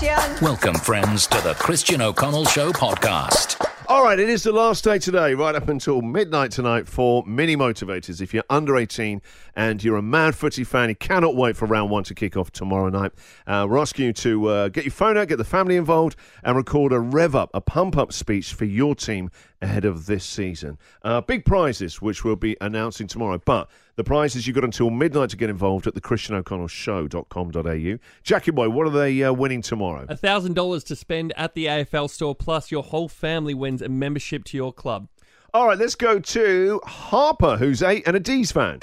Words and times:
Christian. 0.00 0.42
Welcome, 0.42 0.74
friends, 0.76 1.26
to 1.26 1.42
the 1.42 1.52
Christian 1.54 2.00
O'Connell 2.00 2.46
Show 2.46 2.72
podcast. 2.72 3.62
All 3.86 4.02
right, 4.02 4.18
it 4.18 4.30
is 4.30 4.42
the 4.42 4.52
last 4.52 4.82
day 4.82 4.98
today, 4.98 5.34
right 5.34 5.54
up 5.54 5.68
until 5.68 6.00
midnight 6.00 6.52
tonight 6.52 6.88
for 6.88 7.22
Mini 7.26 7.54
Motivators. 7.54 8.22
If 8.22 8.32
you're 8.32 8.44
under 8.48 8.78
18 8.78 9.20
and 9.56 9.84
you're 9.84 9.98
a 9.98 10.02
mad 10.02 10.34
footy 10.34 10.64
fan, 10.64 10.88
you 10.88 10.94
cannot 10.94 11.36
wait 11.36 11.54
for 11.54 11.66
round 11.66 11.90
one 11.90 12.04
to 12.04 12.14
kick 12.14 12.34
off 12.34 12.50
tomorrow 12.50 12.88
night. 12.88 13.12
Uh, 13.46 13.66
we're 13.68 13.76
asking 13.76 14.06
you 14.06 14.12
to 14.14 14.46
uh, 14.46 14.68
get 14.68 14.84
your 14.84 14.92
phone 14.92 15.18
out, 15.18 15.28
get 15.28 15.36
the 15.36 15.44
family 15.44 15.76
involved, 15.76 16.16
and 16.44 16.56
record 16.56 16.92
a 16.92 17.00
rev 17.00 17.34
up, 17.34 17.50
a 17.52 17.60
pump 17.60 17.98
up 17.98 18.10
speech 18.12 18.54
for 18.54 18.64
your 18.64 18.94
team 18.94 19.28
ahead 19.62 19.84
of 19.84 20.06
this 20.06 20.24
season. 20.24 20.78
Uh, 21.02 21.20
big 21.20 21.44
prizes, 21.44 22.00
which 22.00 22.24
we'll 22.24 22.36
be 22.36 22.56
announcing 22.60 23.06
tomorrow, 23.06 23.40
but 23.44 23.68
the 23.96 24.04
prizes 24.04 24.46
you've 24.46 24.54
got 24.54 24.64
until 24.64 24.90
midnight 24.90 25.30
to 25.30 25.36
get 25.36 25.50
involved 25.50 25.86
at 25.86 25.94
the 25.94 26.00
christianoconnellshow.com.au. 26.00 27.98
Jackie 28.22 28.50
Boy, 28.50 28.68
what 28.68 28.86
are 28.86 28.90
they 28.90 29.22
uh, 29.22 29.32
winning 29.32 29.62
tomorrow? 29.62 30.06
$1,000 30.06 30.84
to 30.84 30.96
spend 30.96 31.32
at 31.36 31.54
the 31.54 31.66
AFL 31.66 32.08
store, 32.08 32.34
plus 32.34 32.70
your 32.70 32.82
whole 32.82 33.08
family 33.08 33.54
wins 33.54 33.82
a 33.82 33.88
membership 33.88 34.44
to 34.44 34.56
your 34.56 34.72
club. 34.72 35.08
All 35.52 35.66
right, 35.66 35.78
let's 35.78 35.96
go 35.96 36.20
to 36.20 36.80
Harper, 36.84 37.56
who's 37.56 37.82
a 37.82 38.02
and 38.06 38.16
a 38.16 38.20
D's 38.20 38.52
fan. 38.52 38.78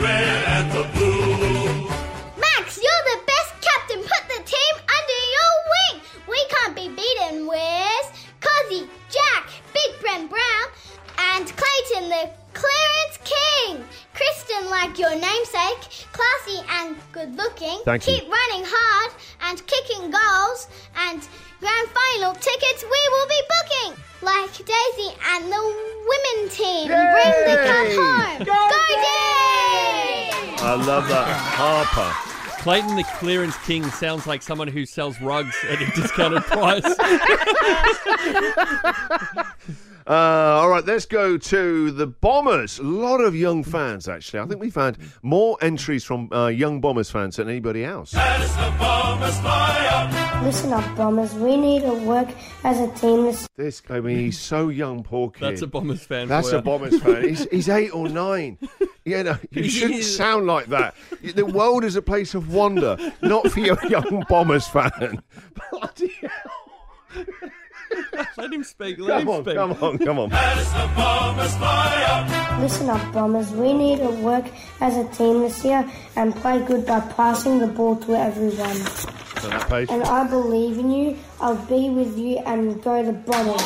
Max, 0.00 1.57
good 17.12 17.36
looking. 17.36 17.78
Thank 17.84 18.06
you. 18.06 18.14
Keep 18.14 18.30
running 18.30 18.64
hard 18.66 19.12
and 19.42 19.66
kicking 19.66 20.10
goals. 20.10 20.68
And 20.96 21.26
grand 21.60 21.88
final 21.88 22.34
tickets 22.34 22.84
we 22.84 23.02
will 23.12 23.28
be 23.28 23.42
booking. 23.54 23.92
Like 24.22 24.52
Daisy 24.52 25.14
and 25.34 25.52
the 25.52 25.62
women 26.10 26.48
team. 26.50 26.86
Bring 26.88 27.34
the 27.46 27.56
cup 27.66 27.88
home. 27.98 28.44
Go, 28.44 28.58
Dee! 28.68 29.38
I 30.60 30.74
love 30.74 31.08
that. 31.08 31.28
Harper. 31.56 32.37
Clayton 32.68 32.96
the 32.96 33.04
Clearance 33.04 33.56
King 33.64 33.82
sounds 33.92 34.26
like 34.26 34.42
someone 34.42 34.68
who 34.68 34.84
sells 34.84 35.18
rugs 35.22 35.56
at 35.70 35.80
a 35.80 35.86
discounted 35.92 36.42
price. 36.42 36.84
Uh, 40.06 40.60
all 40.62 40.68
right, 40.70 40.86
let's 40.86 41.04
go 41.04 41.36
to 41.36 41.90
the 41.90 42.06
Bombers. 42.06 42.78
A 42.78 42.82
lot 42.82 43.20
of 43.20 43.36
young 43.36 43.62
fans, 43.62 44.08
actually. 44.08 44.40
I 44.40 44.46
think 44.46 44.58
we've 44.58 44.74
had 44.74 44.96
more 45.20 45.58
entries 45.60 46.02
from 46.02 46.32
uh, 46.32 46.46
young 46.46 46.80
Bombers 46.80 47.10
fans 47.10 47.36
than 47.36 47.50
anybody 47.50 47.84
else. 47.84 48.14
Listen 48.14 48.22
up, 50.72 50.96
Bombers. 50.96 51.34
We 51.34 51.58
need 51.58 51.82
to 51.82 51.92
work 51.92 52.30
as 52.64 52.80
a 52.80 52.90
team 52.94 53.24
this 53.24 53.46
This, 53.56 53.82
I 53.90 54.00
mean, 54.00 54.16
he's 54.16 54.38
so 54.38 54.70
young, 54.70 55.02
poor 55.02 55.30
kid. 55.30 55.42
That's 55.42 55.60
a 55.60 55.66
Bombers 55.66 56.04
fan. 56.04 56.26
That's 56.26 56.48
for 56.48 56.56
a 56.56 56.60
you. 56.60 56.64
Bombers 56.64 57.02
fan. 57.02 57.28
He's, 57.28 57.46
he's 57.50 57.68
eight 57.68 57.94
or 57.94 58.08
nine. 58.08 58.56
You 59.08 59.22
know, 59.24 59.38
you 59.50 59.68
shouldn't 59.70 60.04
sound 60.04 60.46
like 60.46 60.66
that. 60.66 60.94
The 61.22 61.46
world 61.46 61.84
is 61.84 61.96
a 61.96 62.02
place 62.02 62.34
of 62.34 62.52
wonder, 62.52 62.96
not 63.22 63.50
for 63.50 63.60
your 63.60 63.78
young 63.88 64.24
Bombers 64.28 64.66
fan. 64.68 65.22
Bloody 65.70 66.08
hell. 66.20 67.24
Let 68.36 68.52
him 68.52 68.62
speak. 68.64 68.98
Let 68.98 69.08
Come 69.08 69.22
him 69.22 69.28
on, 69.28 69.42
speak. 69.44 69.54
come 69.56 69.72
on, 69.82 69.98
come 69.98 70.18
on. 70.18 70.30
Listen 72.60 72.90
up, 72.90 73.12
Bombers. 73.14 73.50
We 73.52 73.72
need 73.72 73.98
to 73.98 74.10
work 74.22 74.44
as 74.80 74.96
a 74.96 75.08
team 75.16 75.40
this 75.40 75.64
year 75.64 75.88
and 76.16 76.34
play 76.36 76.60
good 76.64 76.84
by 76.86 77.00
passing 77.00 77.58
the 77.58 77.66
ball 77.66 77.96
to 77.96 78.14
everyone. 78.14 78.76
That 79.48 79.66
page. 79.68 79.88
And 79.90 80.02
I 80.02 80.26
believe 80.28 80.78
in 80.78 80.90
you. 80.90 81.16
I'll 81.40 81.56
be 81.66 81.88
with 81.90 82.18
you 82.18 82.38
and 82.38 82.82
go 82.82 83.02
the 83.02 83.12
Bombers. 83.12 83.62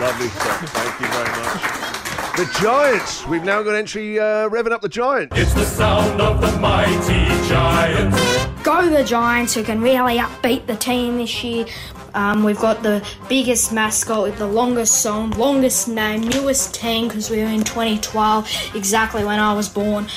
Lovely 0.00 0.28
stuff. 0.28 0.60
Thank 0.70 1.00
you 1.00 1.06
very 1.06 1.30
much. 1.42 2.03
The 2.36 2.50
Giants. 2.60 3.24
We've 3.28 3.44
now 3.44 3.62
got 3.62 3.76
entry 3.76 4.18
uh, 4.18 4.48
revving 4.48 4.72
up 4.72 4.80
the 4.80 4.88
Giants. 4.88 5.38
It's 5.38 5.54
the 5.54 5.64
sound 5.64 6.20
of 6.20 6.40
the 6.40 6.50
mighty 6.58 7.26
giants. 7.48 8.46
go 8.64 8.88
the 8.90 9.04
Giants 9.04 9.54
who 9.54 9.62
can 9.62 9.80
really 9.80 10.18
upbeat 10.18 10.66
the 10.66 10.74
team 10.74 11.18
this 11.18 11.44
year. 11.44 11.66
Um, 12.14 12.42
we've 12.42 12.58
got 12.58 12.82
the 12.82 13.06
biggest 13.28 13.72
mascot 13.72 14.24
with 14.24 14.36
the 14.38 14.48
longest 14.48 15.00
song, 15.00 15.30
longest 15.32 15.86
name, 15.86 16.22
newest 16.22 16.74
team 16.74 17.06
because 17.06 17.30
we 17.30 17.38
were 17.38 17.44
in 17.44 17.62
2012, 17.62 18.72
exactly 18.74 19.24
when 19.24 19.38
I 19.38 19.54
was 19.54 19.68
born. 19.68 20.08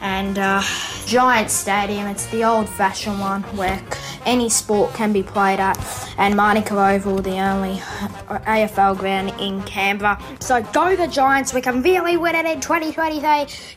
And 0.00 0.38
uh, 0.38 0.62
Giant 1.04 1.50
Stadium, 1.50 2.06
it's 2.06 2.24
the 2.28 2.42
old 2.44 2.70
fashioned 2.70 3.20
one 3.20 3.42
where 3.54 3.82
any 4.24 4.48
sport 4.48 4.94
can 4.94 5.12
be 5.12 5.22
played 5.22 5.60
at. 5.60 5.78
And 6.16 6.36
Manuka 6.36 6.74
Oval, 6.74 7.18
the 7.18 7.38
only 7.38 7.82
AFL 8.28 8.96
ground 8.98 9.32
in 9.40 9.62
Canberra. 9.62 10.20
So 10.40 10.62
go 10.72 10.94
the 10.96 11.06
Giants, 11.08 11.52
we 11.54 11.60
can 11.60 11.82
really 11.82 12.16
win 12.16 12.34
it 12.34 12.46
in 12.46 12.60
2023. 12.60 13.22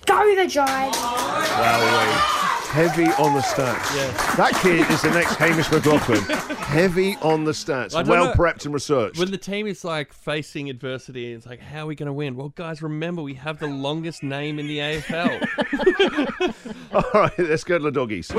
Go 0.06 0.36
the 0.36 0.48
Giants! 0.48 0.98
Wowee. 0.98 2.46
Heavy 2.70 3.06
on 3.06 3.34
the 3.34 3.40
stats. 3.42 4.36
That 4.38 4.54
kid 4.62 4.88
is 4.92 5.02
the 5.02 5.10
next 5.10 5.36
Hamish 5.38 5.66
McLachlan. 5.70 6.22
Heavy 6.58 7.16
on 7.24 7.44
the 7.44 7.52
stats. 7.52 7.96
I 7.96 8.04
don't 8.04 8.10
Well 8.10 8.26
know- 8.26 8.34
prepped 8.34 8.64
and 8.66 8.74
researched. 8.76 9.18
When 9.18 9.32
the 9.32 9.40
team 9.40 9.66
is 9.66 9.84
like 9.84 10.14
facing 10.14 10.70
adversity, 10.70 11.34
it's 11.34 11.48
like, 11.48 11.60
how 11.60 11.86
are 11.86 11.88
we 11.88 11.96
going 11.96 12.06
to 12.08 12.14
win? 12.14 12.36
Well, 12.36 12.50
guys, 12.50 12.84
remember 12.84 13.24
we 13.24 13.34
have 13.34 13.58
the 13.58 13.66
longest 13.68 14.22
name 14.22 14.60
in 14.60 14.68
the 14.68 14.78
AFL. 14.78 15.48
All 16.94 17.22
right, 17.22 17.40
let's 17.40 17.64
go 17.64 17.80
to 17.80 17.84
the 17.86 17.92
doggies. 17.92 18.30
Oi, 18.36 18.38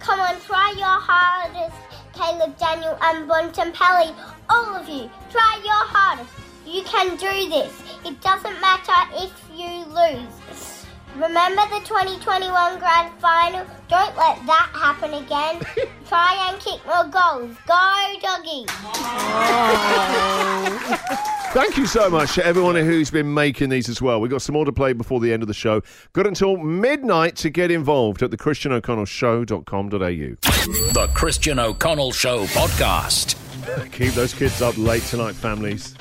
come 0.00 0.20
on, 0.20 0.40
try 0.40 0.74
your 0.76 0.98
hardest. 1.00 1.76
Caleb, 2.12 2.56
Daniel, 2.58 2.96
and 3.02 3.28
Bontempelli, 3.28 4.14
all 4.48 4.74
of 4.74 4.88
you, 4.88 5.10
try 5.30 5.60
your 5.64 5.72
hardest. 5.72 6.30
You 6.66 6.82
can 6.82 7.16
do 7.16 7.48
this. 7.48 7.72
It 8.04 8.20
doesn't 8.20 8.60
matter 8.60 8.92
if 9.14 9.32
you 9.54 9.84
lose. 9.86 10.73
Remember 11.14 11.62
the 11.70 11.78
2021 11.84 12.78
grand 12.80 13.12
final? 13.20 13.64
Don't 13.88 14.16
let 14.16 14.44
that 14.46 14.70
happen 14.74 15.14
again. 15.14 15.60
try 16.08 16.34
and 16.48 16.58
kick 16.60 16.84
more 16.86 17.04
goals. 17.04 17.56
Go, 17.66 18.14
doggies. 18.20 18.68
Thank 21.54 21.76
you 21.76 21.86
so 21.86 22.10
much 22.10 22.34
to 22.34 22.44
everyone 22.44 22.74
who's 22.74 23.12
been 23.12 23.32
making 23.32 23.68
these 23.68 23.88
as 23.88 24.02
well. 24.02 24.20
We've 24.20 24.28
got 24.30 24.42
some 24.42 24.54
more 24.54 24.64
to 24.64 24.72
play 24.72 24.92
before 24.92 25.20
the 25.20 25.32
end 25.32 25.44
of 25.44 25.46
the 25.46 25.54
show. 25.54 25.82
Got 26.12 26.26
until 26.26 26.56
midnight 26.56 27.36
to 27.36 27.48
get 27.48 27.70
involved 27.70 28.24
at 28.24 28.32
the 28.32 28.36
christianoconnellshow.com.au. 28.36 29.92
The 30.92 31.06
Christian 31.14 31.60
O'Connell 31.60 32.10
Show 32.10 32.46
podcast. 32.46 33.36
Keep 33.92 34.14
those 34.14 34.34
kids 34.34 34.60
up 34.60 34.76
late 34.76 35.04
tonight, 35.04 35.36
families. 35.36 35.94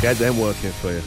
Get 0.00 0.16
them 0.16 0.40
working 0.40 0.72
for 0.72 0.92
you. 0.92 1.02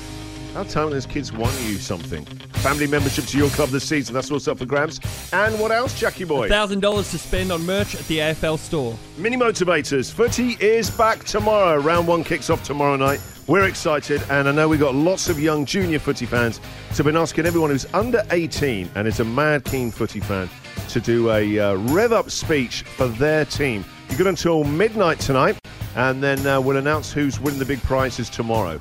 How 0.53 0.61
time 0.63 0.91
those 0.91 1.07
kids 1.07 1.31
want 1.31 1.59
you 1.61 1.77
something? 1.77 2.27
Family 2.61 2.85
membership 2.85 3.25
to 3.25 3.39
your 3.39 3.49
club 3.49 3.69
this 3.69 3.89
season. 3.89 4.13
That's 4.13 4.29
what's 4.29 4.47
up 4.47 4.59
for 4.59 4.67
grabs. 4.67 4.99
And 5.33 5.59
what 5.59 5.71
else, 5.71 5.99
Jackie 5.99 6.25
boy? 6.25 6.47
$1,000 6.47 7.09
to 7.09 7.17
spend 7.17 7.51
on 7.51 7.65
merch 7.65 7.95
at 7.95 8.01
the 8.01 8.19
AFL 8.19 8.59
store. 8.59 8.95
Mini 9.17 9.35
Motivators. 9.35 10.11
Footy 10.11 10.57
is 10.63 10.91
back 10.91 11.23
tomorrow. 11.23 11.79
Round 11.79 12.07
one 12.07 12.23
kicks 12.23 12.51
off 12.51 12.61
tomorrow 12.61 12.97
night. 12.97 13.19
We're 13.47 13.65
excited, 13.65 14.21
and 14.29 14.47
I 14.47 14.51
know 14.51 14.67
we've 14.67 14.79
got 14.79 14.93
lots 14.93 15.27
of 15.27 15.39
young 15.39 15.65
junior 15.65 15.97
footy 15.97 16.27
fans. 16.27 16.61
So 16.91 17.01
I've 17.01 17.05
been 17.05 17.17
asking 17.17 17.47
everyone 17.47 17.71
who's 17.71 17.91
under 17.95 18.21
18 18.29 18.91
and 18.93 19.07
is 19.07 19.19
a 19.19 19.25
mad 19.25 19.65
keen 19.65 19.89
footy 19.89 20.19
fan 20.19 20.47
to 20.89 20.99
do 20.99 21.31
a 21.31 21.59
uh, 21.59 21.73
rev 21.73 22.11
up 22.13 22.29
speech 22.29 22.83
for 22.83 23.07
their 23.07 23.43
team. 23.43 23.83
You've 24.07 24.19
got 24.19 24.27
until 24.27 24.63
midnight 24.65 25.19
tonight, 25.19 25.57
and 25.95 26.21
then 26.21 26.45
uh, 26.45 26.61
we'll 26.61 26.77
announce 26.77 27.11
who's 27.11 27.39
winning 27.39 27.57
the 27.57 27.65
big 27.65 27.81
prizes 27.81 28.29
tomorrow. 28.29 28.79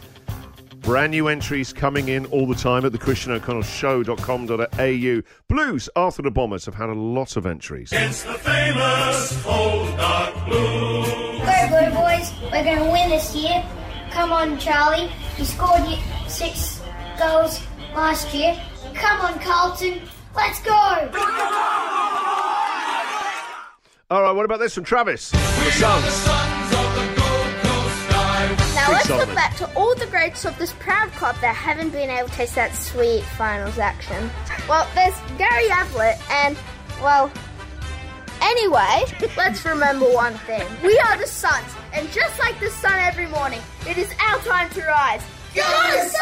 Brand 0.80 1.10
new 1.10 1.28
entries 1.28 1.72
coming 1.74 2.08
in 2.08 2.24
all 2.26 2.46
the 2.46 2.54
time 2.54 2.84
at 2.86 2.92
the 2.92 2.98
christianoconnellshow.com.au. 2.98 5.22
Blues, 5.46 5.90
Arthur 5.94 6.22
the 6.22 6.30
Bombers 6.30 6.64
have 6.64 6.74
had 6.74 6.88
a 6.88 6.94
lot 6.94 7.36
of 7.36 7.44
entries. 7.44 7.92
It's 7.92 8.22
the 8.22 8.32
famous 8.32 9.46
old 9.46 9.94
dark 9.98 10.32
blue. 10.46 11.02
Go, 11.38 11.68
Blue 11.68 11.90
Boys. 11.94 12.32
We're 12.50 12.64
going 12.64 12.78
to 12.78 12.90
win 12.90 13.10
this 13.10 13.36
year. 13.36 13.62
Come 14.10 14.32
on, 14.32 14.58
Charlie. 14.58 15.12
You 15.36 15.44
scored 15.44 15.82
six 16.28 16.80
goals 17.18 17.60
last 17.94 18.32
year. 18.32 18.58
Come 18.94 19.20
on, 19.20 19.38
Carlton. 19.38 20.00
Let's 20.34 20.62
go. 20.62 20.72
All 24.10 24.22
right, 24.22 24.32
what 24.32 24.46
about 24.46 24.60
this 24.60 24.74
from 24.74 24.84
Travis? 24.84 25.30
The 25.30 25.70
Suns. 25.72 26.59
To 30.20 30.26
all 30.26 30.30
greats 30.30 30.44
of 30.44 30.58
this 30.58 30.72
proud 30.74 31.10
club 31.12 31.36
that 31.40 31.54
haven't 31.54 31.90
been 31.90 32.10
able 32.10 32.28
to 32.28 32.34
taste 32.34 32.54
that 32.54 32.74
sweet 32.74 33.22
finals 33.22 33.78
action. 33.78 34.30
Well, 34.68 34.86
there's 34.94 35.14
Gary 35.38 35.68
Ablett 35.70 36.18
and, 36.30 36.56
well, 37.00 37.30
anyway, 38.42 39.04
let's 39.36 39.64
remember 39.64 40.06
one 40.06 40.34
thing. 40.46 40.66
We 40.82 40.98
are 40.98 41.16
the 41.16 41.26
Suns, 41.26 41.74
and 41.92 42.10
just 42.10 42.38
like 42.38 42.58
the 42.60 42.70
sun 42.70 42.98
every 42.98 43.26
morning, 43.26 43.60
it 43.88 43.98
is 43.98 44.12
our 44.20 44.38
time 44.40 44.70
to 44.70 44.82
rise. 44.82 45.22
Go 45.54 45.62
Suns! 45.62 46.20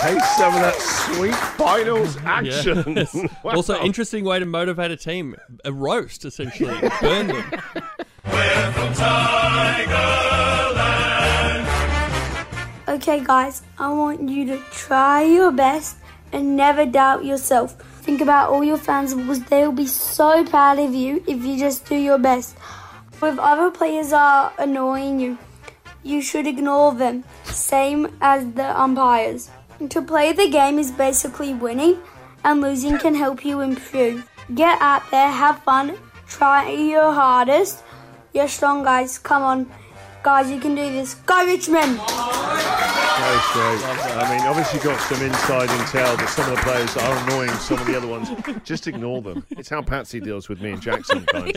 taste 0.00 0.36
some 0.38 0.54
of 0.54 0.60
that 0.60 0.80
sweet 0.80 1.34
finals 1.34 2.16
action. 2.24 2.96
Yes. 2.96 3.14
Wow. 3.44 3.52
Also, 3.56 3.80
interesting 3.80 4.24
way 4.24 4.38
to 4.38 4.44
motivate 4.46 4.90
a 4.90 4.96
team. 4.96 5.34
A 5.64 5.72
roast, 5.72 6.24
essentially. 6.26 6.78
Burn 7.00 7.28
them. 7.28 7.50
We're 8.24 8.72
from 8.72 8.92
Tigerland. 8.92 10.69
Okay, 12.90 13.20
guys, 13.22 13.62
I 13.78 13.92
want 13.92 14.28
you 14.28 14.44
to 14.46 14.58
try 14.72 15.22
your 15.22 15.52
best 15.52 15.96
and 16.32 16.56
never 16.56 16.84
doubt 16.84 17.24
yourself. 17.24 17.76
Think 18.02 18.20
about 18.20 18.50
all 18.50 18.64
your 18.64 18.78
fans 18.78 19.14
because 19.14 19.44
they'll 19.44 19.70
be 19.70 19.86
so 19.86 20.44
proud 20.44 20.80
of 20.80 20.92
you 20.92 21.22
if 21.28 21.44
you 21.44 21.56
just 21.56 21.86
do 21.86 21.94
your 21.94 22.18
best. 22.18 22.56
If 23.22 23.38
other 23.38 23.70
players 23.70 24.12
are 24.12 24.52
annoying 24.58 25.20
you, 25.20 25.38
you 26.02 26.20
should 26.20 26.48
ignore 26.48 26.92
them, 26.92 27.22
same 27.44 28.08
as 28.20 28.54
the 28.54 28.76
umpires. 28.76 29.50
To 29.88 30.02
play 30.02 30.32
the 30.32 30.50
game 30.50 30.76
is 30.76 30.90
basically 30.90 31.54
winning, 31.54 31.96
and 32.42 32.60
losing 32.60 32.98
can 32.98 33.14
help 33.14 33.44
you 33.44 33.60
improve. 33.60 34.28
Get 34.52 34.82
out 34.82 35.08
there, 35.12 35.30
have 35.30 35.62
fun, 35.62 35.96
try 36.26 36.68
your 36.72 37.12
hardest. 37.12 37.84
You're 38.34 38.48
strong, 38.48 38.82
guys. 38.82 39.16
Come 39.16 39.44
on. 39.44 39.70
Guys, 40.24 40.50
you 40.50 40.58
can 40.58 40.74
do 40.74 40.90
this. 40.90 41.14
Go, 41.14 41.46
Richmond! 41.46 42.49
That 43.30 43.36
was 43.36 43.52
great. 43.52 44.16
I 44.16 44.36
mean, 44.36 44.46
obviously 44.46 44.80
got 44.80 45.00
some 45.02 45.22
inside 45.22 45.68
intel 45.68 46.16
that 46.18 46.28
some 46.28 46.50
of 46.50 46.56
the 46.56 46.62
players 46.62 46.96
are 46.96 47.28
annoying 47.28 47.50
some 47.60 47.78
of 47.78 47.86
the 47.86 47.96
other 47.96 48.08
ones. 48.08 48.28
Just 48.64 48.88
ignore 48.88 49.22
them. 49.22 49.46
It's 49.50 49.68
how 49.68 49.82
Patsy 49.82 50.18
deals 50.18 50.48
with 50.48 50.60
me 50.60 50.72
and 50.72 50.82
Jack 50.82 51.04
sometimes. 51.04 51.52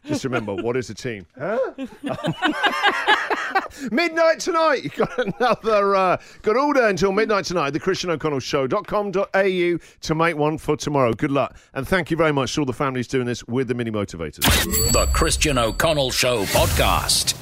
Just 0.04 0.24
remember, 0.24 0.56
what 0.56 0.76
is 0.76 0.90
a 0.90 0.94
team? 0.94 1.24
Huh? 1.38 1.60
midnight 3.92 4.40
tonight. 4.40 4.82
You've 4.82 4.96
got 4.96 5.16
another, 5.16 5.94
uh, 5.94 6.16
got 6.42 6.56
all 6.56 6.72
day 6.72 6.90
until 6.90 7.12
midnight 7.12 7.44
tonight. 7.44 7.70
The 7.70 7.78
Christian 7.78 8.10
O'Connell 8.10 8.40
Show.com.au 8.40 9.78
to 10.00 10.14
make 10.16 10.36
one 10.36 10.58
for 10.58 10.76
tomorrow. 10.76 11.12
Good 11.12 11.30
luck. 11.30 11.56
And 11.72 11.86
thank 11.86 12.10
you 12.10 12.16
very 12.16 12.32
much 12.32 12.52
to 12.54 12.62
all 12.62 12.66
the 12.66 12.72
families 12.72 13.06
doing 13.06 13.26
this 13.26 13.46
with 13.46 13.68
the 13.68 13.74
Mini 13.74 13.92
Motivators. 13.92 14.42
The 14.90 15.06
Christian 15.12 15.56
O'Connell 15.56 16.10
Show 16.10 16.46
Podcast. 16.46 17.41